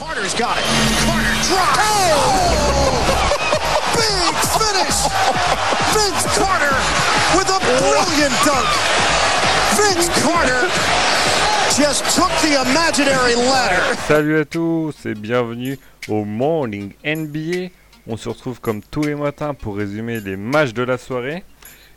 Carter's 0.00 0.32
got 0.32 0.56
it. 0.56 0.64
Carter 1.04 1.36
drives. 1.44 1.76
Oh! 1.76 3.04
Big 4.00 4.32
finish. 4.48 4.96
Vince 5.92 6.24
Carter 6.40 6.72
with 7.36 7.50
a 7.52 7.60
brilliant 7.60 8.32
dunk. 8.40 8.64
Vince 9.76 10.08
Carter 10.24 10.64
just 11.76 12.00
took 12.16 12.32
the 12.40 12.62
imaginary 12.62 13.34
ladder. 13.34 13.94
Salut 14.08 14.38
à 14.38 14.46
tous 14.46 14.94
et 15.04 15.12
bienvenue 15.14 15.78
au 16.08 16.24
Morning 16.24 16.94
NBA. 17.04 17.68
On 18.06 18.16
se 18.16 18.30
retrouve 18.30 18.58
comme 18.58 18.80
tous 18.80 19.02
les 19.02 19.14
matins 19.14 19.52
pour 19.52 19.76
résumer 19.76 20.20
les 20.20 20.38
matchs 20.38 20.72
de 20.72 20.82
la 20.82 20.96
soirée. 20.96 21.44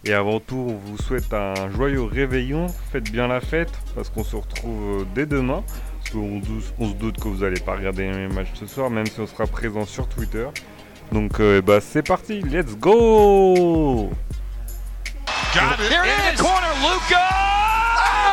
Et 0.04 0.14
avant 0.14 0.42
tout, 0.42 0.58
on 0.58 0.76
vous 0.76 0.98
souhaite 0.98 1.34
un 1.34 1.72
joyeux 1.72 2.04
réveillon. 2.04 2.68
Faites 2.92 3.10
bien 3.10 3.30
la 3.30 3.40
fête 3.40 3.72
parce 3.96 4.10
qu'on 4.10 4.26
se 4.26 4.36
retrouve 4.36 5.08
dès 5.16 5.26
demain. 5.26 5.64
On 6.16 6.90
se 6.90 6.94
doute 6.94 7.18
que 7.20 7.28
vous 7.28 7.44
n'allez 7.44 7.60
pas 7.60 7.76
regarder 7.76 8.12
les 8.12 8.28
matchs 8.28 8.54
ce 8.54 8.68
soir, 8.68 8.90
même 8.90 9.08
si 9.08 9.20
on 9.20 9.26
sera 9.26 9.48
présent 9.48 9.86
sur 9.86 10.08
Twitter. 10.08 10.48
Donc 11.12 11.40
euh, 11.40 11.62
bah, 11.62 11.80
c'est 11.82 12.04
parti, 12.04 12.42
let's 12.42 12.76
go 12.78 14.10
Got 15.54 15.80
it. 15.80 15.92
Here 15.92 16.04
in 16.04 16.36
the 16.36 16.42
corner, 16.42 16.74
Luca 16.82 17.30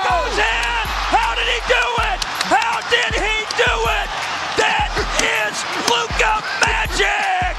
goes 0.09 0.39
in. 0.39 0.87
How 1.11 1.35
did 1.35 1.49
he 1.49 1.61
do 1.69 1.85
it? 2.01 2.25
How 2.49 2.81
did 2.91 3.15
he 3.15 3.45
do 3.57 3.73
it? 3.89 4.09
That 4.57 4.91
is 5.21 5.65
Luca 5.89 6.43
magic. 6.61 7.57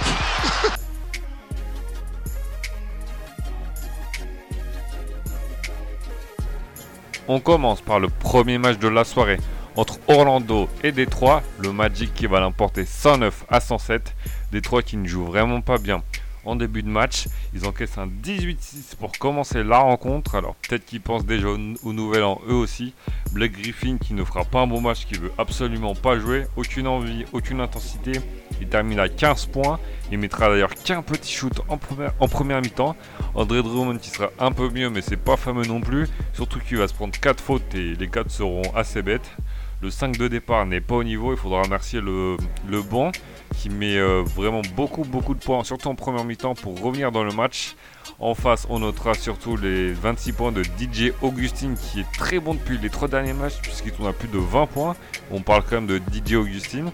On 7.28 7.40
commence 7.40 7.82
par 7.82 8.00
le 8.00 8.10
premier 8.10 8.58
match 8.58 8.78
de 8.80 8.88
la 8.88 9.04
soirée 9.04 9.38
entre 9.76 10.00
Orlando 10.08 10.70
et 10.84 10.92
Détroit. 10.92 11.44
Le 11.60 11.72
Magic 11.72 12.14
qui 12.14 12.28
va 12.28 12.40
l'emporter 12.40 12.86
109 12.86 13.46
à 13.50 13.60
107. 13.60 14.16
Détroit 14.52 14.84
qui 14.84 14.98
ne 14.98 15.08
joue 15.08 15.26
vraiment 15.26 15.62
pas 15.62 15.78
bien 15.78 16.04
en 16.46 16.56
début 16.56 16.84
de 16.84 16.90
match. 16.90 17.28
Ils 17.54 17.66
encaissent 17.66 17.98
un 17.98 18.08
18-6 18.08 18.96
pour 19.00 19.12
commencer 19.14 19.64
la 19.64 19.80
rencontre. 19.80 20.36
Alors 20.36 20.56
peut-être 20.56 20.86
qu'ils 20.86 21.02
pensent 21.02 21.26
déjà 21.26 21.48
au, 21.50 21.94
nouvel 21.94 22.24
an 22.24 22.42
eux 22.48 22.54
aussi. 22.54 22.94
Blake 23.32 23.54
Griffin 23.54 23.98
qui 23.98 24.14
ne 24.14 24.24
fera 24.24 24.44
pas 24.44 24.62
un 24.62 24.68
bon 24.68 24.82
match, 24.82 25.06
qui 25.06 25.16
veut 25.16 25.32
absolument 25.38 25.96
pas 25.96 26.20
jouer. 26.20 26.46
Aucune 26.56 26.88
envie, 26.88 27.26
aucune 27.34 27.62
intensité. 27.62 28.14
Il 28.60 28.68
termine 28.68 29.00
à 29.00 29.10
15 29.10 29.48
points. 29.48 29.80
Il 30.12 30.20
mettra 30.20 30.50
d'ailleurs 30.50 30.76
qu'un 30.76 31.02
petit 31.02 31.34
shoot 31.34 31.62
en 31.68 31.78
première, 31.78 32.14
en 32.20 32.28
première 32.28 32.62
mi-temps. 32.62 32.96
André 33.34 33.64
Drummond 33.64 33.98
qui 33.98 34.10
sera 34.10 34.30
un 34.40 34.52
peu 34.52 34.70
mieux 34.70 34.90
mais 34.90 35.02
c'est 35.02 35.18
pas 35.18 35.38
fameux 35.38 35.66
non 35.66 35.82
plus. 35.82 36.08
Surtout 36.34 36.60
qu'il 36.60 36.78
va 36.78 36.88
se 36.88 36.94
prendre 36.94 37.18
4 37.18 37.42
fautes 37.42 37.76
et 37.76 37.96
les 37.96 38.08
4 38.08 38.30
seront 38.30 38.64
assez 38.76 39.02
bêtes. 39.02 39.30
Le 39.82 39.90
5 39.90 40.18
de 40.18 40.28
départ 40.28 40.68
n'est 40.68 40.80
pas 40.80 40.96
au 40.96 41.04
niveau. 41.04 41.34
Il 41.34 41.38
faudra 41.38 41.64
remercier 41.64 42.02
le, 42.02 42.38
le 42.70 42.84
qui 43.58 43.70
met 43.72 43.98
euh, 43.98 44.22
vraiment 44.22 44.62
beaucoup 44.76 45.04
beaucoup 45.04 45.34
de 45.34 45.40
points, 45.40 45.64
surtout 45.64 45.88
en 45.88 45.96
première 45.96 46.24
mi-temps 46.24 46.54
pour 46.54 46.80
revenir 46.80 47.12
dans 47.12 47.24
le 47.24 47.32
match. 47.32 47.76
En 48.20 48.36
face, 48.36 48.68
on 48.70 48.80
notera 48.80 49.16
surtout 49.16 49.58
les 49.58 49.92
26 49.92 50.34
points 50.34 50.52
de 50.52 50.64
DJ 50.64 51.14
Augustine 51.24 51.76
qui 51.76 52.02
est 52.02 52.12
très 52.12 52.40
bon 52.40 52.54
depuis 52.54 52.78
les 52.78 52.92
trois 52.92 53.08
derniers 53.08 53.34
matchs 53.34 53.60
puisqu'il 53.64 53.92
tourne 53.92 54.08
à 54.08 54.14
plus 54.14 54.28
de 54.28 54.38
20 54.38 54.68
points. 54.68 54.96
On 55.32 55.42
parle 55.42 55.64
quand 55.64 55.82
même 55.82 55.88
de 55.88 55.98
DJ 55.98 56.34
Augustine. 56.36 56.92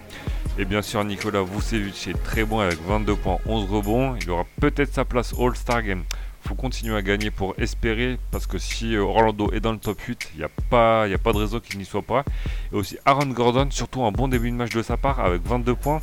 Et 0.58 0.64
bien 0.64 0.80
sûr, 0.80 1.04
Nicolas 1.04 1.42
Vucevic 1.42 2.08
est 2.08 2.22
très 2.24 2.44
bon 2.44 2.60
avec 2.60 2.78
22 2.86 3.14
points, 3.16 3.38
11 3.46 3.70
rebonds. 3.70 4.16
Il 4.16 4.30
aura 4.30 4.44
peut-être 4.60 4.92
sa 4.94 5.04
place 5.04 5.34
All-Star 5.38 5.82
Game 5.82 6.04
faut 6.48 6.54
continuer 6.54 6.96
à 6.96 7.02
gagner 7.02 7.30
pour 7.30 7.54
espérer 7.58 8.18
parce 8.30 8.46
que 8.46 8.56
si 8.56 8.96
euh, 8.96 9.02
Orlando 9.02 9.50
est 9.52 9.60
dans 9.60 9.72
le 9.72 9.78
top 9.78 10.00
8, 10.00 10.30
il 10.34 10.38
n'y 10.38 10.44
a, 10.44 10.48
pas, 10.70 11.04
a 11.04 11.18
pas 11.18 11.32
de 11.32 11.38
raison 11.38 11.60
qu'il 11.60 11.78
n'y 11.78 11.84
soit 11.84 12.02
pas. 12.02 12.24
Et 12.72 12.74
aussi 12.74 12.96
Aaron 13.04 13.26
Gordon, 13.26 13.68
surtout 13.70 14.02
un 14.02 14.12
bon 14.12 14.28
début 14.28 14.50
de 14.50 14.56
match 14.56 14.70
de 14.70 14.82
sa 14.82 14.96
part 14.96 15.20
avec 15.20 15.42
22 15.42 15.74
points. 15.74 16.00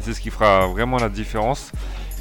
C'est 0.00 0.14
ce 0.14 0.20
qui 0.20 0.30
fera 0.30 0.66
vraiment 0.66 0.96
la 0.96 1.10
différence. 1.10 1.72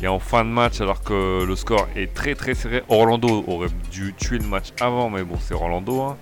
Et 0.04 0.08
en 0.10 0.20
fin 0.20 0.44
de 0.44 0.50
match, 0.50 0.82
alors 0.82 1.02
que 1.02 1.46
le 1.46 1.56
score 1.56 1.88
est 1.96 2.14
très 2.14 2.36
très 2.36 2.56
serré, 2.56 2.84
Orlando 2.90 3.46
aurait 3.48 3.70
dû 3.90 4.14
tuer 4.14 4.38
le 4.38 4.48
match 4.48 4.74
avant, 4.82 5.10
mais 5.10 5.24
bon, 5.24 5.38
c'est 5.40 5.54
Orlando. 5.54 6.02
Hein. 6.02 6.18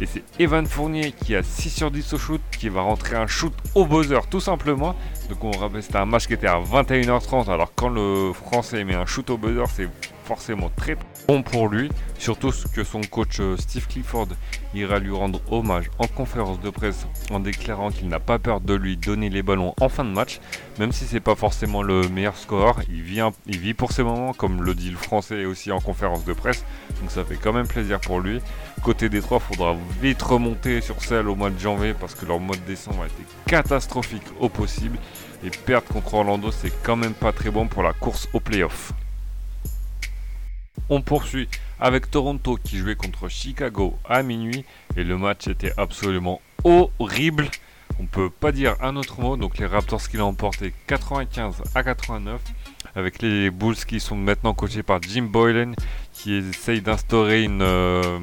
Et 0.00 0.06
c'est 0.06 0.22
Evan 0.38 0.66
Fournier 0.66 1.12
qui 1.12 1.36
a 1.36 1.42
6 1.42 1.68
sur 1.68 1.90
10 1.90 2.14
au 2.14 2.18
shoot, 2.18 2.40
qui 2.58 2.70
va 2.70 2.80
rentrer 2.80 3.16
un 3.16 3.26
shoot 3.26 3.52
au 3.74 3.84
buzzer 3.84 4.26
tout 4.30 4.40
simplement. 4.40 4.96
Donc 5.28 5.44
on 5.44 5.50
rappelle, 5.50 5.82
c'était 5.82 5.98
un 5.98 6.06
match 6.06 6.26
qui 6.26 6.32
était 6.32 6.46
à 6.46 6.58
21h30, 6.58 7.50
alors 7.50 7.72
quand 7.76 7.90
le 7.90 8.32
français 8.32 8.82
met 8.84 8.94
un 8.94 9.04
shoot 9.04 9.28
au 9.28 9.36
buzzer, 9.36 9.66
c'est 9.68 9.88
forcément 10.30 10.70
très 10.76 10.96
bon 11.26 11.42
pour 11.42 11.66
lui, 11.66 11.90
surtout 12.16 12.52
que 12.72 12.84
son 12.84 13.00
coach 13.00 13.40
euh, 13.40 13.56
Steve 13.56 13.88
Clifford 13.88 14.28
ira 14.74 15.00
lui 15.00 15.10
rendre 15.10 15.40
hommage 15.50 15.90
en 15.98 16.06
conférence 16.06 16.60
de 16.60 16.70
presse 16.70 17.08
en 17.32 17.40
déclarant 17.40 17.90
qu'il 17.90 18.06
n'a 18.06 18.20
pas 18.20 18.38
peur 18.38 18.60
de 18.60 18.74
lui 18.74 18.96
donner 18.96 19.28
les 19.28 19.42
ballons 19.42 19.74
en 19.80 19.88
fin 19.88 20.04
de 20.04 20.10
match, 20.10 20.38
même 20.78 20.92
si 20.92 21.06
c'est 21.06 21.18
pas 21.18 21.34
forcément 21.34 21.82
le 21.82 22.08
meilleur 22.08 22.36
score, 22.36 22.78
il 22.88 23.02
vit, 23.02 23.20
il 23.48 23.58
vit 23.58 23.74
pour 23.74 23.90
ces 23.90 24.04
moments, 24.04 24.32
comme 24.32 24.62
le 24.62 24.76
dit 24.76 24.90
le 24.90 24.96
français 24.96 25.44
aussi 25.46 25.72
en 25.72 25.80
conférence 25.80 26.24
de 26.24 26.32
presse, 26.32 26.64
donc 27.00 27.10
ça 27.10 27.24
fait 27.24 27.34
quand 27.34 27.52
même 27.52 27.66
plaisir 27.66 27.98
pour 27.98 28.20
lui. 28.20 28.40
Côté 28.84 29.08
des 29.08 29.22
trois, 29.22 29.40
faudra 29.40 29.74
vite 30.00 30.22
remonter 30.22 30.80
sur 30.80 31.02
celle 31.02 31.28
au 31.28 31.34
mois 31.34 31.50
de 31.50 31.58
janvier 31.58 31.92
parce 31.92 32.14
que 32.14 32.24
leur 32.24 32.38
mois 32.38 32.54
de 32.54 32.62
décembre 32.68 33.02
a 33.02 33.06
été 33.06 33.24
catastrophique 33.46 34.22
au 34.38 34.48
possible. 34.48 34.96
Et 35.42 35.50
perdre 35.50 35.88
contre 35.88 36.14
Orlando, 36.14 36.52
c'est 36.52 36.72
quand 36.84 36.96
même 36.96 37.14
pas 37.14 37.32
très 37.32 37.50
bon 37.50 37.66
pour 37.66 37.82
la 37.82 37.92
course 37.92 38.28
au 38.32 38.38
playoff. 38.38 38.92
On 40.92 41.02
poursuit 41.02 41.48
avec 41.78 42.10
Toronto 42.10 42.58
qui 42.62 42.76
jouait 42.78 42.96
contre 42.96 43.28
Chicago 43.28 43.96
à 44.08 44.24
minuit 44.24 44.64
et 44.96 45.04
le 45.04 45.16
match 45.16 45.46
était 45.46 45.72
absolument 45.76 46.42
horrible. 46.64 47.48
On 48.00 48.06
peut 48.06 48.28
pas 48.28 48.50
dire 48.50 48.74
un 48.80 48.96
autre 48.96 49.20
mot. 49.20 49.36
Donc 49.36 49.58
les 49.58 49.66
Raptors 49.66 50.08
qui 50.08 50.16
l'ont 50.16 50.26
emporté 50.26 50.74
95 50.88 51.62
à 51.76 51.84
89 51.84 52.40
avec 52.96 53.22
les 53.22 53.50
Bulls 53.50 53.76
qui 53.76 54.00
sont 54.00 54.16
maintenant 54.16 54.52
coachés 54.52 54.82
par 54.82 55.00
Jim 55.00 55.28
Boylan 55.30 55.74
qui 56.12 56.34
essaye 56.34 56.80
d'instaurer 56.80 57.44
une 57.44 57.62
euh, 57.62 58.18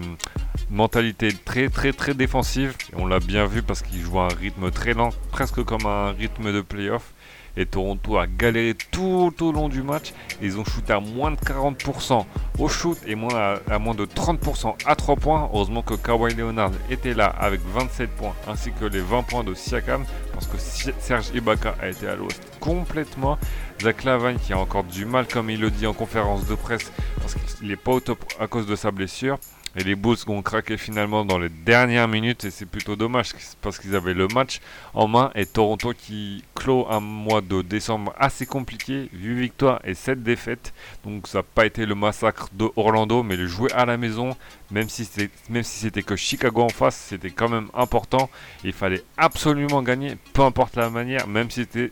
mentalité 0.69 1.31
très 1.31 1.69
très 1.69 1.93
très 1.93 2.13
défensive. 2.13 2.75
on 2.97 3.07
l'a 3.07 3.21
bien 3.21 3.45
vu 3.45 3.63
parce 3.63 3.81
qu'il 3.81 4.01
joue 4.01 4.19
à 4.19 4.25
un 4.25 4.35
rythme 4.35 4.71
très 4.71 4.93
lent, 4.93 5.11
presque 5.31 5.63
comme 5.63 5.85
un 5.85 6.11
rythme 6.11 6.51
de 6.51 6.59
playoff. 6.59 7.13
Et 7.57 7.65
Toronto 7.65 8.17
a 8.17 8.27
galéré 8.27 8.75
tout 8.91 9.33
au 9.41 9.51
long 9.51 9.67
du 9.67 9.81
match. 9.81 10.13
Ils 10.41 10.59
ont 10.59 10.63
shooté 10.63 10.93
à 10.93 10.99
moins 10.99 11.31
de 11.31 11.37
40% 11.37 12.23
au 12.59 12.67
shoot 12.67 12.97
et 13.07 13.13
à, 13.13 13.79
moins 13.79 13.95
de 13.95 14.05
30% 14.05 14.75
à 14.85 14.95
3 14.95 15.15
points. 15.15 15.49
Heureusement 15.51 15.81
que 15.81 15.95
Kawhi 15.95 16.35
Leonard 16.35 16.71
était 16.89 17.15
là 17.15 17.25
avec 17.25 17.61
27 17.73 18.11
points 18.11 18.35
ainsi 18.47 18.71
que 18.71 18.85
les 18.85 19.01
20 19.01 19.23
points 19.23 19.43
de 19.43 19.55
Siakam 19.55 20.05
parce 20.33 20.45
que 20.45 20.57
Serge 20.57 21.31
Ibaka 21.33 21.75
a 21.81 21.89
été 21.89 22.07
à 22.07 22.15
l'ouest 22.15 22.41
complètement. 22.59 23.39
Zach 23.81 24.03
Lavine 24.03 24.37
qui 24.39 24.53
a 24.53 24.59
encore 24.59 24.83
du 24.83 25.05
mal 25.05 25.27
comme 25.27 25.49
il 25.49 25.59
le 25.59 25.71
dit 25.71 25.87
en 25.87 25.93
conférence 25.93 26.45
de 26.47 26.55
presse 26.55 26.91
parce 27.19 27.33
qu'il 27.33 27.67
n'est 27.67 27.75
pas 27.75 27.91
au 27.91 27.99
top 27.99 28.23
à 28.39 28.47
cause 28.47 28.67
de 28.67 28.75
sa 28.75 28.91
blessure. 28.91 29.39
Et 29.77 29.83
les 29.83 29.95
Bulls 29.95 30.17
ont 30.25 30.41
craqué 30.41 30.75
finalement 30.75 31.23
dans 31.23 31.37
les 31.37 31.49
dernières 31.49 32.07
minutes 32.07 32.45
et 32.45 32.49
c'est 32.49 32.65
plutôt 32.65 32.95
dommage 32.95 33.33
parce 33.61 33.77
qu'ils 33.77 33.95
avaient 33.95 34.15
le 34.15 34.27
match 34.27 34.59
en 34.95 35.07
main 35.07 35.29
et 35.35 35.45
Toronto 35.45 35.93
qui 35.95 36.43
clôt 36.55 36.87
un 36.89 36.99
mois 36.99 37.41
de 37.41 37.61
décembre 37.61 38.11
assez 38.17 38.47
compliqué, 38.47 39.07
8 39.13 39.35
victoires 39.35 39.79
et 39.83 39.93
7 39.93 40.23
défaites. 40.23 40.73
Donc 41.05 41.27
ça 41.27 41.39
n'a 41.39 41.43
pas 41.43 41.67
été 41.67 41.85
le 41.85 41.93
massacre 41.93 42.49
de 42.53 42.67
Orlando 42.75 43.21
mais 43.21 43.37
le 43.37 43.45
jouer 43.45 43.71
à 43.71 43.85
la 43.85 43.97
maison, 43.97 44.35
même 44.71 44.89
si 44.89 45.05
c'était, 45.05 46.01
que 46.01 46.15
Chicago 46.15 46.63
en 46.63 46.69
face, 46.69 46.95
c'était 46.95 47.29
quand 47.29 47.49
même 47.49 47.67
important. 47.75 48.31
Il 48.63 48.73
fallait 48.73 49.03
absolument 49.15 49.83
gagner, 49.83 50.17
peu 50.33 50.41
importe 50.41 50.75
la 50.75 50.89
manière, 50.89 51.27
même 51.27 51.51
si 51.51 51.67
c'était, 51.71 51.91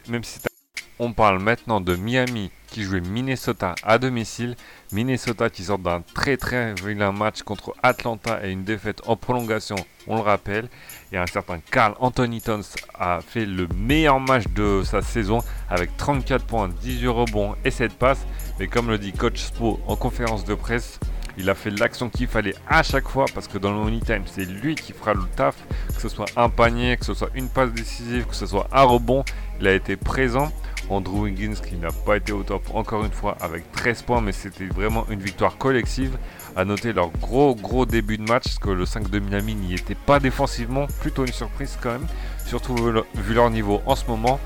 on 0.99 1.13
parle 1.13 1.39
maintenant 1.39 1.81
de 1.81 1.95
Miami 1.95 2.51
qui 2.67 2.83
jouait 2.83 3.01
Minnesota 3.01 3.75
à 3.83 3.97
domicile. 3.97 4.55
Minnesota 4.91 5.49
qui 5.49 5.63
sort 5.63 5.79
d'un 5.79 6.01
très 6.13 6.37
très 6.37 6.73
vilain 6.73 7.11
match 7.11 7.41
contre 7.41 7.73
Atlanta 7.83 8.45
et 8.45 8.51
une 8.51 8.63
défaite 8.63 9.01
en 9.07 9.15
prolongation, 9.15 9.75
on 10.07 10.15
le 10.15 10.21
rappelle. 10.21 10.67
Et 11.11 11.17
un 11.17 11.25
certain 11.25 11.59
Carl 11.59 11.95
Anthony 11.99 12.41
Towns 12.41 12.63
a 12.93 13.19
fait 13.21 13.45
le 13.45 13.67
meilleur 13.75 14.19
match 14.19 14.47
de 14.53 14.81
sa 14.83 15.01
saison 15.01 15.39
avec 15.69 15.95
34 15.97 16.45
points, 16.45 16.69
18 16.81 17.07
rebonds 17.07 17.55
et 17.63 17.71
7 17.71 17.93
passes. 17.93 18.25
Mais 18.59 18.67
comme 18.67 18.89
le 18.89 18.97
dit 18.97 19.13
Coach 19.13 19.39
Spo 19.39 19.79
en 19.87 19.95
conférence 19.95 20.45
de 20.45 20.55
presse, 20.55 20.99
il 21.37 21.49
a 21.49 21.55
fait 21.55 21.69
l'action 21.69 22.09
qu'il 22.09 22.27
fallait 22.27 22.55
à 22.67 22.81
chaque 22.83 23.07
fois 23.07 23.25
parce 23.33 23.47
que 23.47 23.57
dans 23.57 23.71
le 23.71 23.77
money 23.77 23.99
time, 23.99 24.23
c'est 24.25 24.45
lui 24.45 24.75
qui 24.75 24.93
fera 24.93 25.13
le 25.13 25.23
taf. 25.35 25.55
Que 25.93 26.01
ce 26.01 26.09
soit 26.09 26.27
un 26.37 26.49
panier, 26.49 26.97
que 26.97 27.05
ce 27.05 27.13
soit 27.13 27.29
une 27.35 27.49
passe 27.49 27.71
décisive, 27.71 28.25
que 28.25 28.35
ce 28.35 28.45
soit 28.45 28.67
un 28.71 28.83
rebond, 28.83 29.23
il 29.59 29.67
a 29.67 29.73
été 29.73 29.95
présent. 29.97 30.51
Andrew 30.89 31.23
Wiggins 31.23 31.55
qui 31.55 31.75
n'a 31.75 31.91
pas 32.05 32.17
été 32.17 32.31
au 32.31 32.43
top 32.43 32.63
encore 32.73 33.03
une 33.05 33.11
fois 33.11 33.37
avec 33.41 33.71
13 33.71 34.01
points 34.03 34.21
mais 34.21 34.31
c'était 34.31 34.65
vraiment 34.65 35.05
une 35.09 35.19
victoire 35.19 35.57
collective. 35.57 36.17
À 36.55 36.63
noter 36.63 36.93
leur 36.93 37.09
gros 37.09 37.53
gros 37.55 37.85
début 37.85 38.17
de 38.17 38.23
match 38.23 38.43
parce 38.43 38.59
que 38.59 38.69
le 38.69 38.85
5 38.85 39.09
de 39.09 39.19
Miami 39.19 39.55
n'y 39.55 39.73
était 39.73 39.95
pas 39.95 40.19
défensivement, 40.19 40.87
plutôt 41.01 41.25
une 41.25 41.33
surprise 41.33 41.77
quand 41.81 41.91
même, 41.91 42.07
surtout 42.45 42.75
vu 42.75 43.33
leur 43.33 43.49
niveau 43.49 43.81
en 43.85 43.95
ce 43.95 44.05
moment. 44.07 44.39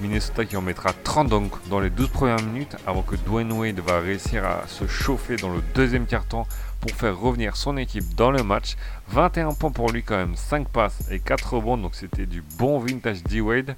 Minnesota 0.00 0.44
qui 0.44 0.56
en 0.56 0.62
mettra 0.62 0.92
30 0.92 1.28
donc 1.28 1.52
dans 1.70 1.80
les 1.80 1.88
12 1.88 2.08
premières 2.08 2.42
minutes 2.42 2.76
avant 2.86 3.02
que 3.02 3.16
Dwayne 3.16 3.50
Wade 3.52 3.80
va 3.80 3.98
réussir 3.98 4.44
à 4.44 4.64
se 4.66 4.86
chauffer 4.86 5.36
dans 5.36 5.48
le 5.48 5.62
deuxième 5.74 6.06
quart-temps 6.06 6.46
pour 6.80 6.90
faire 6.90 7.18
revenir 7.18 7.56
son 7.56 7.78
équipe 7.78 8.14
dans 8.14 8.30
le 8.30 8.42
match. 8.42 8.76
21 9.08 9.54
points 9.54 9.70
pour 9.70 9.90
lui 9.90 10.02
quand 10.02 10.16
même, 10.16 10.36
5 10.36 10.68
passes 10.68 11.10
et 11.10 11.18
4 11.18 11.54
rebonds 11.54 11.78
donc 11.78 11.94
c'était 11.94 12.26
du 12.26 12.42
bon 12.58 12.78
vintage 12.78 13.22
D-Wade. 13.22 13.74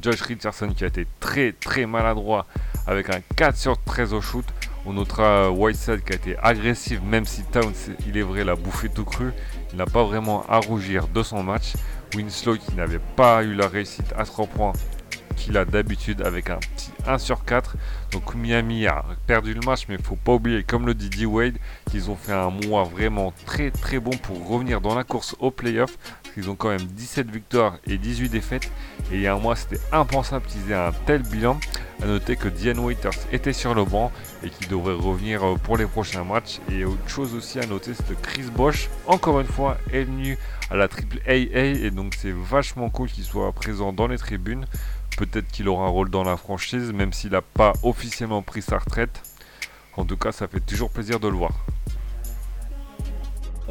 Josh 0.00 0.22
Richardson 0.22 0.68
qui 0.74 0.84
a 0.84 0.86
été 0.86 1.06
très 1.20 1.52
très 1.52 1.86
maladroit 1.86 2.46
avec 2.86 3.10
un 3.10 3.20
4 3.36 3.56
sur 3.56 3.82
13 3.82 4.14
au 4.14 4.20
shoot. 4.20 4.44
On 4.86 4.94
notera 4.94 5.50
Whiteside 5.50 6.02
qui 6.02 6.12
a 6.12 6.16
été 6.16 6.36
agressif, 6.38 7.00
même 7.02 7.26
si 7.26 7.42
Towns, 7.44 7.74
il 8.06 8.16
est 8.16 8.22
vrai, 8.22 8.44
l'a 8.44 8.56
bouffé 8.56 8.88
tout 8.88 9.04
cru. 9.04 9.30
Il 9.72 9.78
n'a 9.78 9.84
pas 9.84 10.04
vraiment 10.04 10.44
à 10.48 10.58
rougir 10.58 11.06
de 11.08 11.22
son 11.22 11.42
match. 11.42 11.74
Winslow 12.14 12.56
qui 12.56 12.74
n'avait 12.74 13.00
pas 13.16 13.44
eu 13.44 13.54
la 13.54 13.68
réussite 13.68 14.12
à 14.16 14.24
3 14.24 14.46
points 14.46 14.72
qu'il 15.36 15.56
a 15.56 15.64
d'habitude 15.64 16.22
avec 16.22 16.50
un 16.50 16.56
petit 16.56 16.90
1 17.06 17.18
sur 17.18 17.44
4. 17.44 17.76
Donc 18.10 18.34
Miami 18.34 18.86
a 18.86 19.04
perdu 19.26 19.54
le 19.54 19.60
match, 19.60 19.86
mais 19.88 19.96
il 19.96 20.04
faut 20.04 20.16
pas 20.16 20.32
oublier, 20.32 20.62
comme 20.64 20.86
le 20.86 20.94
dit 20.94 21.10
D-Wade, 21.10 21.56
qu'ils 21.90 22.10
ont 22.10 22.16
fait 22.16 22.32
un 22.32 22.50
mois 22.50 22.84
vraiment 22.84 23.32
très 23.46 23.70
très 23.70 23.98
bon 23.98 24.10
pour 24.10 24.48
revenir 24.48 24.80
dans 24.80 24.94
la 24.94 25.04
course 25.04 25.36
au 25.40 25.50
playoff. 26.30 26.36
Ils 26.36 26.50
ont 26.50 26.56
quand 26.56 26.68
même 26.68 26.86
17 26.86 27.30
victoires 27.30 27.78
et 27.86 27.98
18 27.98 28.28
défaites. 28.28 28.70
Et 29.12 29.16
il 29.16 29.20
y 29.20 29.26
a 29.26 29.34
un 29.34 29.38
mois, 29.38 29.56
c'était 29.56 29.80
impensable 29.92 30.46
qu'ils 30.46 30.70
aient 30.70 30.74
un 30.74 30.92
tel 31.06 31.22
bilan. 31.22 31.58
A 32.02 32.06
noter 32.06 32.36
que 32.36 32.48
Diane 32.48 32.78
Waiters 32.78 33.10
était 33.30 33.52
sur 33.52 33.74
le 33.74 33.84
banc 33.84 34.10
et 34.42 34.48
qu'il 34.48 34.68
devrait 34.68 34.94
revenir 34.94 35.44
euh, 35.44 35.56
pour 35.56 35.76
les 35.76 35.86
prochains 35.86 36.24
matchs. 36.24 36.60
Et 36.70 36.84
autre 36.84 37.08
chose 37.08 37.34
aussi 37.34 37.58
à 37.58 37.66
noter, 37.66 37.92
c'est 37.94 38.08
que 38.08 38.14
Chris 38.14 38.44
Bosch, 38.54 38.88
encore 39.06 39.40
une 39.40 39.46
fois, 39.46 39.76
est 39.92 40.04
venu 40.04 40.38
à 40.70 40.76
la 40.76 40.88
triple 40.88 41.18
AA. 41.26 41.84
Et 41.84 41.90
donc 41.90 42.14
c'est 42.18 42.32
vachement 42.32 42.88
cool 42.88 43.08
qu'il 43.08 43.24
soit 43.24 43.52
présent 43.52 43.92
dans 43.92 44.06
les 44.06 44.18
tribunes. 44.18 44.64
Peut-être 45.18 45.48
qu'il 45.48 45.68
aura 45.68 45.86
un 45.86 45.90
rôle 45.90 46.08
dans 46.08 46.24
la 46.24 46.38
franchise, 46.38 46.92
même 46.92 47.12
s'il 47.12 47.32
n'a 47.32 47.42
pas 47.42 47.74
officiellement 47.82 48.40
pris 48.40 48.62
sa 48.62 48.78
retraite. 48.78 49.22
En 49.96 50.06
tout 50.06 50.16
cas, 50.16 50.32
ça 50.32 50.48
fait 50.48 50.60
toujours 50.60 50.90
plaisir 50.90 51.20
de 51.20 51.28
le 51.28 51.34
voir. 51.34 51.52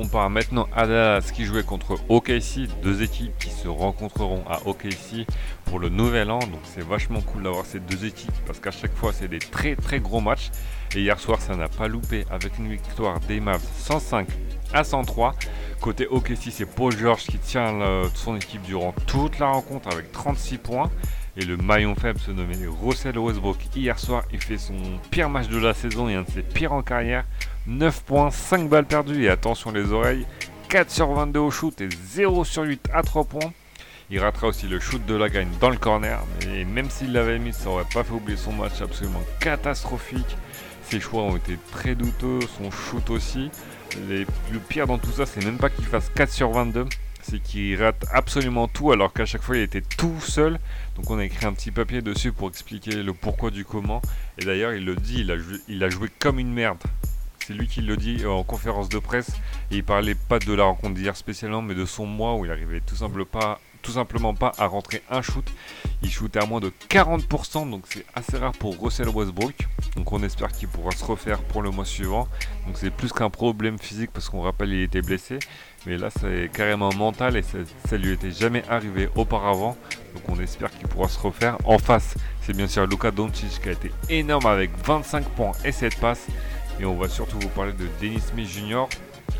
On 0.02 0.08
part 0.08 0.30
maintenant 0.30 0.66
à 0.74 0.88
Dallas 0.88 1.30
qui 1.34 1.44
jouait 1.44 1.64
contre 1.64 2.00
OKC, 2.08 2.70
deux 2.82 3.04
équipes 3.04 3.38
qui 3.38 3.50
se 3.50 3.68
rencontreront 3.68 4.46
à 4.50 4.66
OKC 4.66 5.28
pour 5.66 5.78
le 5.78 5.90
nouvel 5.90 6.32
an. 6.32 6.40
Donc 6.40 6.62
c'est 6.64 6.86
vachement 6.86 7.20
cool 7.20 7.44
d'avoir 7.44 7.66
ces 7.66 7.82
deux 7.82 8.06
équipes 8.06 8.32
parce 8.48 8.62
qu'à 8.62 8.72
chaque 8.72 8.96
fois 8.96 9.12
c'est 9.12 9.28
des 9.28 9.40
très 9.40 9.76
très 9.76 10.00
gros 10.00 10.22
matchs. 10.22 10.52
Et 10.96 11.02
hier 11.02 11.20
soir 11.20 11.42
ça 11.42 11.58
n'a 11.58 11.68
pas 11.68 11.90
loupé 11.90 12.26
avec 12.32 12.58
une 12.60 12.70
victoire 12.70 13.20
des 13.20 13.42
Mavs 13.42 13.62
105 13.76 14.26
à 14.74 14.86
103. 14.86 15.36
Côté 15.82 16.08
OKC 16.08 16.50
c'est 16.50 16.66
Paul 16.66 16.98
George 16.98 17.24
qui 17.24 17.38
tient 17.38 17.78
son 18.16 18.38
équipe 18.38 18.62
durant 18.62 18.94
toute 19.06 19.38
la 19.38 19.48
rencontre 19.48 19.90
avec 19.90 20.14
36 20.14 20.60
points. 20.60 20.90
Et 21.38 21.46
le 21.46 21.58
maillon 21.58 21.96
faible 21.96 22.20
se 22.20 22.32
nommait 22.32 22.56
Russell 22.82 23.18
Westbrook. 23.18 23.58
Hier 23.76 23.98
soir, 23.98 24.24
il 24.34 24.42
fait 24.42 24.58
son 24.58 24.76
pire 25.12 25.30
match 25.30 25.48
de 25.48 25.58
la 25.58 25.74
saison 25.74 26.10
et 26.10 26.16
un 26.16 26.24
de 26.24 26.30
ses 26.30 26.42
pires 26.42 26.74
en 26.74 26.82
carrière 26.82 27.26
9 27.68 28.04
points, 28.04 28.32
5 28.32 28.68
balles 28.68 28.86
perdues 28.86 29.26
et 29.26 29.30
attention 29.30 29.72
les 29.72 29.92
oreilles, 29.92 30.26
4 30.70 30.90
sur 30.90 31.12
22 31.14 31.40
au 31.40 31.52
shoot 31.52 31.80
et 31.82 31.90
0 31.90 32.44
sur 32.44 32.64
8 32.64 32.90
à 32.94 33.04
3 33.04 33.26
points. 33.26 33.52
Il 34.12 34.20
ratera 34.20 34.48
aussi 34.48 34.68
le 34.68 34.80
shoot 34.80 35.06
de 35.06 35.14
la 35.14 35.30
gagne 35.30 35.50
dans 35.62 35.70
le 35.70 35.78
corner, 35.78 36.20
mais 36.48 36.66
même 36.66 36.90
s'il 36.90 37.14
l'avait 37.14 37.38
mis, 37.38 37.54
ça 37.54 37.70
aurait 37.70 37.86
pas 37.94 38.04
fait 38.04 38.14
oublier 38.14 38.38
son 38.38 38.54
match 38.54 38.82
absolument 38.82 39.22
catastrophique. 39.40 40.36
Ses 40.84 41.00
choix 41.00 41.22
ont 41.22 41.38
été 41.38 41.60
très 41.72 41.94
douteux, 41.94 42.40
son 42.58 42.72
shoot 42.72 43.08
aussi. 43.12 43.52
le 44.10 44.26
pire 44.68 44.88
dans 44.88 44.98
tout 44.98 45.12
ça, 45.12 45.28
c'est 45.28 45.46
même 45.46 45.58
pas 45.58 45.70
qu'il 45.70 45.86
fasse 45.86 46.10
4 46.16 46.32
sur 46.32 46.50
22, 46.50 46.86
c'est 47.30 47.40
qu'il 47.40 47.82
rate 47.82 48.06
absolument 48.12 48.68
tout 48.68 48.92
alors 48.92 49.14
qu'à 49.14 49.26
chaque 49.26 49.44
fois 49.44 49.58
il 49.58 49.62
était 49.62 49.82
tout 49.82 50.20
seul. 50.20 50.60
Donc 50.96 51.10
on 51.10 51.20
a 51.20 51.26
écrit 51.26 51.46
un 51.46 51.54
petit 51.54 51.72
papier 51.72 52.02
dessus 52.02 52.32
pour 52.32 52.50
expliquer 52.50 53.04
le 53.04 53.14
pourquoi 53.14 53.52
du 53.52 53.66
comment. 53.66 54.02
Et 54.38 54.46
d'ailleurs 54.46 54.74
il 54.74 54.86
le 54.86 54.96
dit, 54.96 55.26
il 55.68 55.84
a, 55.84 55.90
joué 55.90 56.10
comme 56.20 56.40
une 56.40 56.52
merde 56.52 56.80
c'est 57.46 57.54
lui 57.56 57.68
qui 57.68 57.82
le 57.82 57.98
dit 57.98 58.28
en 58.28 58.44
conférence 58.44 58.90
de 58.90 59.00
presse. 59.00 59.32
Et 59.72 59.78
il 59.78 59.84
parlait 59.84 60.14
pas 60.14 60.38
de 60.38 60.54
la 60.54 60.66
rencontre 60.66 60.94
d'hier 60.94 61.16
spécialement, 61.16 61.64
mais 61.64 61.74
de 61.74 61.86
son 61.86 62.06
mois 62.06 62.36
où 62.36 62.46
il 62.46 62.52
arrivait 62.52 62.80
tout 62.80 62.96
simplement 62.96 63.26
pas, 63.26 63.60
tout 63.82 63.92
simplement 63.92 64.36
pas 64.36 64.52
à 64.60 64.68
rentrer 64.68 65.02
un 65.10 65.24
shoot. 65.24 65.46
Il 66.04 66.12
shootait 66.12 66.44
à 66.44 66.46
moins 66.46 66.60
de 66.60 66.72
40%, 66.90 67.68
donc 67.72 67.86
c'est 67.90 68.06
assez 68.14 68.38
rare 68.38 68.52
pour 68.52 68.80
Russell 68.80 69.10
Westbrook. 69.10 69.68
Donc 69.96 70.12
on 70.12 70.22
espère 70.22 70.52
qu'il 70.52 70.68
pourra 70.68 70.92
se 70.92 71.04
refaire 71.04 71.42
pour 71.42 71.64
le 71.64 71.72
mois 71.72 71.86
suivant. 71.86 72.28
Donc 72.68 72.78
c'est 72.78 72.92
plus 72.92 73.12
qu'un 73.12 73.32
problème 73.32 73.80
physique 73.80 74.12
parce 74.14 74.30
qu'on 74.30 74.42
rappelle 74.42 74.72
il 74.72 74.84
était 74.84 75.02
blessé. 75.02 75.40
Mais 75.86 75.98
là 75.98 76.10
c'est 76.10 76.50
carrément 76.54 76.94
mental 76.94 77.38
et 77.38 77.42
ça, 77.42 77.58
ça 77.88 77.98
lui 77.98 78.12
était 78.14 78.32
jamais 78.32 78.64
arrivé 78.70 79.10
auparavant. 79.16 79.78
Donc 80.14 80.24
on 80.28 80.40
espère 80.42 80.72
qu'il 80.72 80.88
pourra 80.88 81.08
se 81.08 81.20
refaire. 81.20 81.58
En 81.64 81.78
face, 81.78 82.16
c'est 82.42 82.56
bien 82.56 82.68
sûr 82.68 82.86
Luka 82.86 83.12
Doncic 83.12 83.62
qui 83.62 83.70
a 83.70 83.72
été 83.74 83.92
énorme 84.10 84.46
avec 84.46 84.72
25 84.86 85.26
points 85.30 85.52
et 85.64 85.72
7 85.72 86.00
passes. 86.00 86.28
Et 86.80 86.86
on 86.86 86.96
va 86.96 87.10
surtout 87.10 87.40
vous 87.40 87.50
parler 87.50 87.74
de 87.74 87.88
Dennis 88.02 88.22
Smith 88.22 88.48
Jr. 88.48 88.86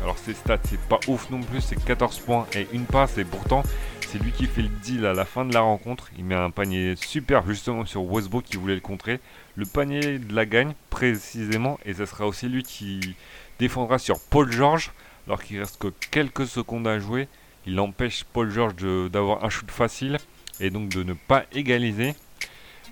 Alors 0.02 0.18
ses 0.18 0.34
stats 0.34 0.58
c'est 0.64 0.80
pas 0.80 1.00
ouf 1.08 1.30
non 1.30 1.40
plus, 1.40 1.60
c'est 1.60 1.82
14 1.82 2.20
points 2.20 2.46
et 2.54 2.66
une 2.72 2.84
passe 2.84 3.18
et 3.18 3.24
pourtant 3.24 3.62
c'est 4.08 4.18
lui 4.18 4.32
qui 4.32 4.46
fait 4.46 4.62
le 4.62 4.68
deal 4.68 5.06
à 5.06 5.12
la 5.12 5.24
fin 5.24 5.44
de 5.44 5.54
la 5.54 5.60
rencontre. 5.60 6.10
Il 6.18 6.24
met 6.24 6.34
un 6.34 6.50
panier 6.50 6.94
super 6.96 7.46
justement 7.46 7.84
sur 7.86 8.02
Westbrook 8.02 8.44
qui 8.44 8.56
voulait 8.56 8.74
le 8.74 8.80
contrer. 8.80 9.20
Le 9.56 9.66
panier 9.66 10.18
de 10.18 10.34
la 10.34 10.46
gagne 10.46 10.72
précisément 10.90 11.78
et 11.84 11.94
ce 11.94 12.06
sera 12.06 12.26
aussi 12.26 12.48
lui 12.48 12.62
qui 12.62 13.14
défendra 13.58 13.98
sur 13.98 14.18
Paul 14.30 14.50
George 14.50 14.90
alors 15.26 15.42
qu'il 15.42 15.58
reste 15.58 15.78
que 15.78 15.88
quelques 16.10 16.46
secondes 16.46 16.86
à 16.86 16.98
jouer. 16.98 17.28
Il 17.66 17.78
empêche 17.78 18.24
Paul 18.24 18.50
George 18.50 18.76
d'avoir 19.10 19.44
un 19.44 19.50
shoot 19.50 19.70
facile 19.70 20.18
et 20.60 20.70
donc 20.70 20.88
de 20.88 21.02
ne 21.02 21.12
pas 21.12 21.44
égaliser. 21.52 22.14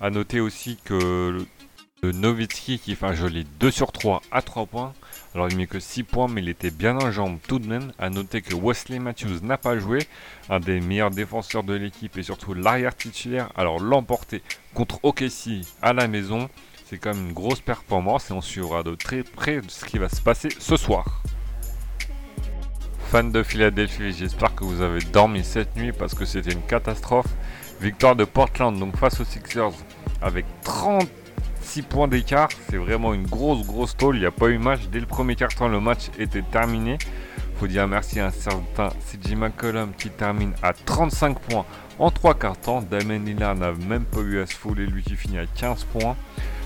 A 0.01 0.09
noter 0.09 0.39
aussi 0.39 0.77
que 0.83 1.45
Novitsky 2.03 2.79
qui 2.79 2.95
fait 2.95 3.05
un 3.05 3.13
joli 3.13 3.45
2 3.59 3.71
sur 3.71 3.91
3 3.91 4.21
à 4.31 4.41
3 4.41 4.65
points. 4.67 4.93
Alors 5.35 5.49
il 5.49 5.57
met 5.57 5.67
que 5.67 5.79
6 5.79 6.03
points 6.03 6.27
mais 6.27 6.41
il 6.41 6.49
était 6.49 6.71
bien 6.71 6.95
en 6.97 7.11
jambe 7.11 7.39
tout 7.47 7.59
de 7.59 7.67
même. 7.67 7.91
A 7.99 8.09
noter 8.09 8.41
que 8.41 8.55
Wesley 8.55 8.99
Matthews 8.99 9.39
n'a 9.41 9.57
pas 9.57 9.77
joué, 9.77 9.99
un 10.49 10.59
des 10.59 10.79
meilleurs 10.79 11.11
défenseurs 11.11 11.63
de 11.63 11.73
l'équipe 11.73 12.17
et 12.17 12.23
surtout 12.23 12.53
l'arrière 12.53 12.95
titulaire. 12.95 13.49
Alors 13.55 13.79
l'emporter 13.79 14.41
contre 14.73 14.99
OKC 15.03 15.65
à 15.81 15.93
la 15.93 16.07
maison, 16.07 16.49
c'est 16.85 16.97
quand 16.97 17.13
même 17.13 17.27
une 17.27 17.33
grosse 17.33 17.61
performance 17.61 18.29
et 18.29 18.33
on 18.33 18.41
suivra 18.41 18.83
de 18.83 18.95
très 18.95 19.23
près 19.23 19.61
ce 19.67 19.85
qui 19.85 19.97
va 19.97 20.09
se 20.09 20.21
passer 20.21 20.49
ce 20.57 20.77
soir. 20.77 21.21
Fans 23.11 23.23
de 23.23 23.41
Philadelphie, 23.41 24.13
j'espère 24.13 24.53
que 24.53 24.63
vous 24.63 24.83
avez 24.83 25.01
dormi 25.01 25.43
cette 25.43 25.75
nuit 25.75 25.91
parce 25.91 26.13
que 26.13 26.25
c'était 26.25 26.51
une 26.51 26.61
catastrophe. 26.61 27.25
Victoire 27.81 28.15
de 28.15 28.23
Portland 28.23 28.77
donc 28.77 28.97
face 28.97 29.19
aux 29.19 29.23
Sixers 29.25 29.71
avec 30.21 30.45
30 30.61 31.09
6 31.59 31.81
points 31.81 32.07
d'écart. 32.07 32.49
C'est 32.69 32.77
vraiment 32.77 33.15
une 33.15 33.25
grosse, 33.25 33.65
grosse 33.65 33.97
tôle. 33.97 34.17
Il 34.17 34.19
n'y 34.19 34.27
a 34.27 34.31
pas 34.31 34.49
eu 34.49 34.59
match. 34.59 34.81
Dès 34.91 34.99
le 34.99 35.07
premier 35.07 35.35
quart-temps, 35.35 35.67
le 35.67 35.79
match 35.79 36.11
était 36.19 36.43
terminé. 36.43 36.99
Faut 37.55 37.65
dire 37.65 37.87
merci 37.87 38.19
à 38.19 38.27
un 38.27 38.31
certain 38.31 38.89
CJ 38.89 39.33
McCollum 39.35 39.91
qui 39.97 40.11
termine 40.11 40.53
à 40.61 40.73
35 40.73 41.39
points 41.39 41.65
en 41.97 42.11
3 42.11 42.35
quarts 42.35 42.57
temps. 42.57 42.83
Damien 42.83 43.17
Lillard 43.17 43.55
n'a 43.55 43.71
même 43.71 44.05
pas 44.05 44.19
eu 44.19 44.39
à 44.39 44.45
se 44.45 44.53
fouler, 44.53 44.85
lui 44.85 45.01
qui 45.01 45.15
finit 45.15 45.39
à 45.39 45.47
15 45.47 45.85
points. 45.85 46.15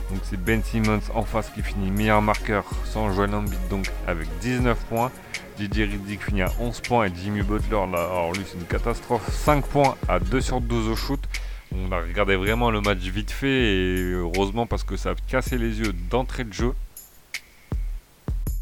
Donc 0.09 0.19
c'est 0.23 0.37
Ben 0.37 0.61
Simmons 0.63 1.01
en 1.13 1.23
face 1.23 1.49
qui 1.49 1.61
finit 1.61 1.91
meilleur 1.91 2.21
marqueur 2.21 2.65
sans 2.85 3.11
Joel 3.11 3.33
Embiid 3.33 3.67
donc 3.69 3.89
avec 4.07 4.27
19 4.41 4.77
points. 4.85 5.11
Didier 5.57 5.85
Riddick 5.85 6.23
finit 6.23 6.41
à 6.41 6.51
11 6.59 6.81
points 6.81 7.05
et 7.05 7.11
Jimmy 7.15 7.41
Butler 7.41 7.85
là, 7.91 7.99
alors 7.99 8.33
lui 8.33 8.41
c'est 8.45 8.57
une 8.57 8.65
catastrophe, 8.65 9.29
5 9.31 9.65
points 9.67 9.95
à 10.07 10.19
2 10.19 10.41
sur 10.41 10.61
12 10.61 10.89
au 10.89 10.95
shoot. 10.95 11.19
On 11.75 11.91
a 11.91 11.99
regardé 11.99 12.35
vraiment 12.35 12.69
le 12.69 12.81
match 12.81 12.99
vite 12.99 13.31
fait 13.31 13.75
et 13.75 14.11
heureusement 14.11 14.67
parce 14.67 14.83
que 14.83 14.97
ça 14.97 15.11
a 15.11 15.15
cassé 15.27 15.57
les 15.57 15.79
yeux 15.79 15.93
d'entrée 16.09 16.43
de 16.43 16.53
jeu. 16.53 16.73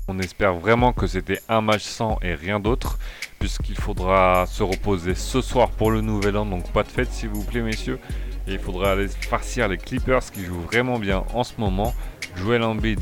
On 0.07 0.19
espère 0.19 0.55
vraiment 0.55 0.91
que 0.93 1.07
c'était 1.07 1.39
un 1.48 1.62
match 1.62 1.83
sans 1.83 2.19
et 2.21 2.36
rien 2.36 2.60
d'autre, 2.60 3.00
puisqu'il 3.39 3.77
faudra 3.77 4.45
se 4.45 4.63
reposer 4.63 5.15
ce 5.15 5.41
soir 5.41 5.69
pour 5.69 5.91
le 5.91 6.01
nouvel 6.01 6.36
an, 6.38 6.45
donc 6.45 6.69
pas 6.71 6.83
de 6.83 6.89
fête 6.89 7.12
s'il 7.12 7.29
vous 7.29 7.43
plaît 7.43 7.62
messieurs. 7.62 8.00
Il 8.48 8.60
faudra 8.60 8.93
aller 8.93 9.07
farcir 9.07 9.67
les 9.67 9.77
Clippers 9.77 10.31
qui 10.31 10.43
jouent 10.43 10.62
vraiment 10.62 11.00
bien 11.00 11.24
en 11.33 11.43
ce 11.43 11.53
moment. 11.57 11.93
Joel 12.36 12.63
Embiid 12.63 13.00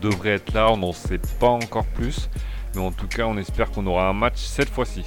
devrait 0.00 0.30
être 0.30 0.52
là, 0.54 0.70
on 0.70 0.78
n'en 0.78 0.92
sait 0.92 1.20
pas 1.38 1.48
encore 1.48 1.86
plus. 1.86 2.28
Mais 2.74 2.80
en 2.80 2.92
tout 2.92 3.08
cas, 3.08 3.24
on 3.24 3.36
espère 3.36 3.70
qu'on 3.70 3.86
aura 3.86 4.08
un 4.08 4.12
match 4.12 4.38
cette 4.38 4.70
fois-ci. 4.70 5.04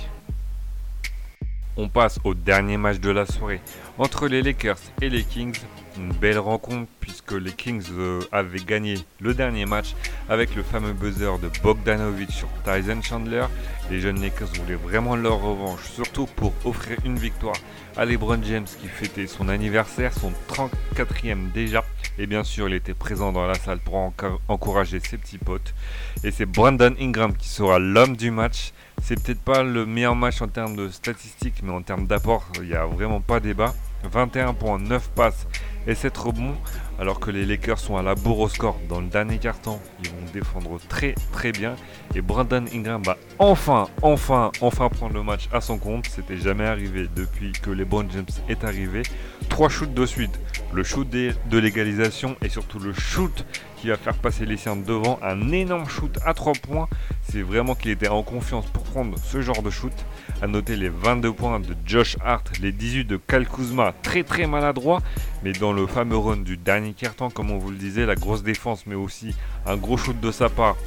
On 1.75 1.89
passe 1.89 2.20
au 2.24 2.36
dernier 2.36 2.77
match 2.77 3.00
de 3.00 3.10
la 3.10 3.25
soirée 3.25 3.62
entre 3.98 4.27
les 4.27 4.44
Lakers 4.44 4.77
et 5.01 5.10
les 5.10 5.24
Kings. 5.24 5.58
Une 5.98 6.13
belle 6.13 6.38
rencontre 6.38 6.89
puisque 7.00 7.32
les 7.32 7.51
Kings 7.51 7.86
euh, 7.92 8.20
avaient 8.32 8.60
gagné 8.60 8.96
le 9.20 9.34
dernier 9.34 9.65
match 9.65 9.96
avec 10.30 10.56
le 10.56 10.63
fameux 10.63 10.94
buzzer 10.94 11.39
de 11.39 11.50
Bogdanovic 11.62 12.32
sur 12.32 12.48
Tyson 12.63 13.01
Chandler. 13.01 13.46
Les 13.89 14.00
jeunes 14.00 14.22
Lakers 14.22 14.48
voulaient 14.53 14.75
vraiment 14.75 15.15
leur 15.15 15.42
revanche, 15.42 15.89
surtout 15.92 16.25
pour 16.25 16.53
offrir 16.65 16.98
une 17.06 17.18
victoire 17.18 17.56
à 17.98 18.06
LeBron 18.06 18.42
James 18.44 18.65
qui 18.65 18.88
fêtait 18.88 19.27
son 19.27 19.50
anniversaire, 19.50 20.13
son 20.13 20.32
34e 20.50 21.51
déjà. 21.51 21.84
Et 22.18 22.27
bien 22.27 22.44
sûr, 22.44 22.70
il 22.70 22.75
était 22.75 22.94
présent 22.94 23.32
dans 23.32 23.48
la 23.48 23.56
salle 23.56 23.80
pour 23.80 24.13
encourager 24.48 25.00
ses 25.00 25.18
petits 25.18 25.38
potes. 25.38 25.74
Et 26.24 26.32
c'est 26.32 26.46
Brandon 26.46 26.94
Ingram 27.00 27.36
qui 27.36 27.50
sera 27.50 27.80
l'homme 27.80 28.15
du 28.15 28.32
match. 28.32 28.72
C'est 29.01 29.22
peut-être 29.22 29.42
pas 29.42 29.63
le 29.63 29.86
meilleur 29.86 30.15
match 30.15 30.42
en 30.42 30.48
termes 30.48 30.75
de 30.75 30.89
statistiques, 30.89 31.62
mais 31.63 31.72
en 31.72 31.82
termes 31.82 32.08
d'apport, 32.08 32.46
il 32.56 32.70
n'y 32.70 32.75
a 32.75 32.86
vraiment 32.86 33.20
pas 33.20 33.39
débat. 33.39 33.74
21 34.12 34.53
points, 34.53 34.79
9 34.79 35.10
passes 35.12 35.48
et 35.86 35.95
c'est 35.95 36.12
trop 36.12 36.31
bon 36.31 36.53
alors 37.00 37.19
que 37.19 37.31
les 37.31 37.45
Lakers 37.45 37.79
sont 37.79 37.98
à 37.98 38.01
la 38.01 38.15
bourre 38.15 38.39
au 38.39 38.50
score 38.50 38.79
dans 38.88 39.01
le 39.01 39.07
dernier 39.07 39.38
quart-temps. 39.38 39.81
Ils 40.03 40.10
vont 40.10 40.31
défendre 40.33 40.79
très 40.88 41.15
très 41.31 41.51
bien 41.51 41.75
et 42.15 42.22
Brandon 42.22 42.63
Ingram 42.74 43.01
va 43.03 43.17
enfin, 43.39 43.88
enfin, 44.01 44.51
enfin 44.62 44.89
prendre 44.89 45.13
le 45.13 45.24
match 45.24 45.50
à 45.51 45.60
son 45.60 45.77
compte. 45.77 46.05
C'était 46.07 46.38
jamais 46.38 46.65
arrivé 46.65 47.07
depuis 47.15 47.51
que 47.51 47.72
les 47.72 47.86
James 48.12 48.25
est 48.50 48.63
arrivé. 48.63 49.03
Trois 49.50 49.69
shoots 49.69 49.93
de 49.93 50.05
suite, 50.05 50.39
le 50.74 50.83
shoot 50.83 51.10
de 51.10 51.57
l'égalisation 51.57 52.36
et 52.41 52.50
surtout 52.50 52.79
le 52.79 52.93
shoot 52.93 53.45
qui 53.84 53.90
va 53.90 53.98
faire 53.98 54.16
passer 54.16 54.46
les 54.46 54.56
siens 54.56 54.78
devant. 54.78 55.20
Un 55.22 55.52
énorme 55.52 55.90
shoot 55.90 56.18
à 56.25 56.34
trois 56.34 56.54
points. 56.54 56.88
C'est 57.22 57.42
vraiment 57.42 57.75
qu'il 57.75 57.92
était 57.92 58.08
en 58.08 58.24
confiance 58.24 58.66
pour 58.68 58.84
prendre 58.84 59.18
ce 59.20 59.42
genre 59.42 59.62
de 59.62 59.70
shoot. 59.70 59.92
À 60.42 60.48
noter 60.48 60.78
les 60.78 60.88
22 60.88 61.34
points 61.34 61.60
de 61.60 61.75
Josh 61.86 62.16
Hart, 62.24 62.50
les 62.62 62.72
18 62.72 63.04
de 63.04 63.18
Cal 63.18 63.46
Kuzma, 63.46 63.94
très 64.02 64.24
très 64.24 64.48
maladroit, 64.48 65.02
mais 65.44 65.52
dans 65.52 65.74
le 65.74 65.86
fameux 65.86 66.16
run 66.16 66.38
du 66.38 66.56
dernier 66.56 66.94
quart-temps, 66.94 67.30
comme 67.30 67.52
on 67.52 67.58
vous 67.58 67.72
le 67.72 67.75
disait, 67.75 68.06
la 68.06 68.16
grosse 68.16 68.42
défense, 68.42 68.86
mais 68.86 68.96
aussi 68.96 69.36
un 69.66 69.75
gros 69.75 69.98
shoot 69.98 70.18
de 70.18 70.32
sa 70.32 70.48
part, 70.48 70.78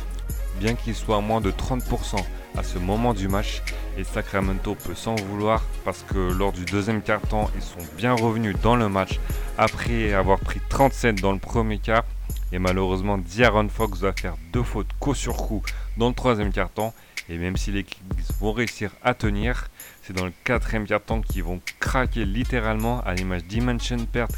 bien 0.59 0.75
qu'il 0.75 0.95
soit 0.95 1.19
à 1.19 1.21
moins 1.21 1.43
de 1.43 1.51
30% 1.51 2.17
à 2.57 2.63
ce 2.63 2.79
moment 2.79 3.13
du 3.13 3.29
match. 3.29 3.63
Et 3.99 4.05
Sacramento 4.05 4.75
peut 4.75 4.95
s'en 4.95 5.17
vouloir 5.17 5.63
parce 5.85 6.03
que 6.03 6.33
lors 6.33 6.53
du 6.53 6.65
deuxième 6.65 7.03
quart-temps, 7.03 7.51
ils 7.57 7.63
sont 7.63 7.87
bien 7.99 8.15
revenus 8.15 8.57
dans 8.63 8.77
le 8.77 8.89
match 8.89 9.21
après 9.59 10.15
avoir 10.15 10.39
pris 10.39 10.61
37 10.71 11.21
dans 11.21 11.33
le 11.33 11.39
premier 11.39 11.79
quart. 11.79 12.05
Et 12.53 12.59
malheureusement, 12.59 13.19
Diaron 13.19 13.69
Fox 13.69 14.01
va 14.01 14.13
faire 14.13 14.37
deux 14.53 14.63
fautes 14.63 14.93
coup 15.01 15.15
sur 15.15 15.37
coup 15.37 15.63
dans 15.97 16.09
le 16.09 16.15
troisième 16.15 16.53
quart-temps. 16.53 16.95
Et 17.29 17.39
même 17.39 17.57
si 17.57 17.73
les 17.73 17.83
Kings 17.83 18.07
vont 18.41 18.53
réussir 18.53 18.93
à 19.03 19.13
tenir, 19.13 19.69
c'est 20.03 20.13
dans 20.13 20.27
le 20.27 20.33
quatrième 20.45 20.87
quart-temps 20.87 21.23
qu'ils 21.23 21.43
vont 21.43 21.61
craquer 21.81 22.25
littéralement 22.25 23.01
à 23.01 23.15
l'image 23.15 23.45
Dimension 23.45 23.99
Pert 24.07 24.29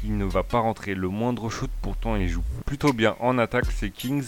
qui 0.00 0.10
ne 0.10 0.24
va 0.24 0.44
pas 0.44 0.60
rentrer 0.60 0.94
le 0.94 1.08
moindre 1.08 1.50
shoot. 1.50 1.70
Pourtant, 1.82 2.14
ils 2.14 2.28
jouent 2.28 2.44
plutôt 2.64 2.92
bien 2.92 3.16
en 3.18 3.38
attaque, 3.38 3.66
ces 3.72 3.90
Kings, 3.90 4.26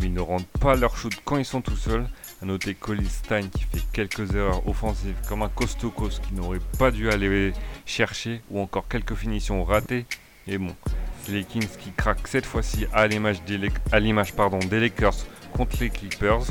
mais 0.00 0.06
ils 0.06 0.12
ne 0.12 0.20
rentrent 0.20 0.46
pas 0.58 0.74
leur 0.74 0.96
shoot 0.96 1.14
quand 1.24 1.36
ils 1.36 1.44
sont 1.44 1.60
tout 1.60 1.76
seuls. 1.76 2.06
A 2.42 2.46
noter 2.46 2.74
Colin 2.74 3.04
Stein 3.08 3.48
qui 3.48 3.64
fait 3.64 3.84
quelques 3.92 4.34
erreurs 4.34 4.66
offensives 4.66 5.14
comme 5.28 5.42
un 5.42 5.48
Costocos 5.50 6.20
qui 6.26 6.34
n'aurait 6.34 6.58
pas 6.78 6.90
dû 6.90 7.10
aller 7.10 7.52
chercher 7.84 8.40
ou 8.50 8.60
encore 8.60 8.88
quelques 8.88 9.14
finitions 9.14 9.62
ratées. 9.62 10.06
Et 10.46 10.56
bon, 10.56 10.74
c'est 11.24 11.32
les 11.32 11.44
Kings 11.44 11.68
qui 11.78 11.92
craquent 11.92 12.28
cette 12.28 12.46
fois-ci 12.46 12.86
à 12.92 13.06
l'image 13.06 13.42
des, 13.44 13.58
des 13.58 14.80
Lakers 14.80 15.26
contre 15.52 15.76
les 15.80 15.90
Clippers. 15.90 16.42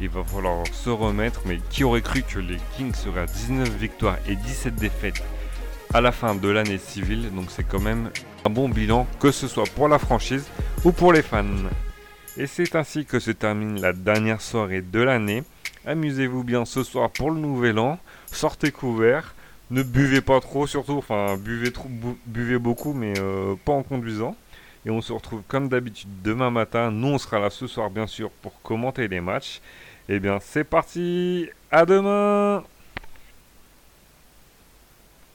Il 0.00 0.08
va 0.08 0.24
falloir 0.24 0.66
se 0.72 0.90
remettre, 0.90 1.42
mais 1.46 1.58
qui 1.70 1.84
aurait 1.84 2.02
cru 2.02 2.22
que 2.22 2.38
les 2.38 2.58
Kings 2.76 2.94
seraient 2.94 3.22
à 3.22 3.26
19 3.26 3.68
victoires 3.70 4.18
et 4.28 4.36
17 4.36 4.74
défaites 4.74 5.22
à 5.92 6.00
la 6.00 6.10
fin 6.10 6.34
de 6.34 6.48
l'année 6.48 6.78
civile, 6.78 7.32
donc 7.32 7.46
c'est 7.50 7.62
quand 7.62 7.80
même 7.80 8.10
un 8.44 8.50
bon 8.50 8.68
bilan, 8.68 9.06
que 9.20 9.30
ce 9.30 9.46
soit 9.46 9.68
pour 9.76 9.86
la 9.86 10.00
franchise 10.00 10.44
ou 10.84 10.90
pour 10.90 11.12
les 11.12 11.22
fans. 11.22 11.44
Et 12.36 12.48
c'est 12.48 12.74
ainsi 12.74 13.04
que 13.04 13.20
se 13.20 13.30
termine 13.30 13.80
la 13.80 13.92
dernière 13.92 14.40
soirée 14.40 14.82
de 14.82 15.00
l'année. 15.00 15.44
Amusez-vous 15.86 16.42
bien 16.42 16.64
ce 16.64 16.82
soir 16.82 17.10
pour 17.10 17.30
le 17.30 17.38
nouvel 17.38 17.78
an, 17.78 18.00
sortez 18.26 18.72
couvert, 18.72 19.34
ne 19.70 19.82
buvez 19.82 20.20
pas 20.20 20.40
trop 20.40 20.66
surtout, 20.66 20.94
enfin 20.98 21.36
buvez, 21.36 22.58
beaucoup 22.58 22.92
mais 22.92 23.14
euh, 23.18 23.54
pas 23.64 23.72
en 23.72 23.82
conduisant. 23.82 24.36
Et 24.86 24.90
on 24.90 25.00
se 25.00 25.12
retrouve 25.12 25.42
comme 25.48 25.68
d'habitude 25.68 26.10
demain 26.22 26.50
matin. 26.50 26.90
Nous, 26.90 27.08
on 27.08 27.18
sera 27.18 27.38
là 27.38 27.48
ce 27.50 27.66
soir, 27.66 27.90
bien 27.90 28.06
sûr, 28.06 28.30
pour 28.42 28.60
commenter 28.62 29.08
les 29.08 29.20
matchs. 29.20 29.62
Eh 30.08 30.20
bien, 30.20 30.38
c'est 30.40 30.64
parti. 30.64 31.48
À 31.70 31.86
demain. 31.86 32.62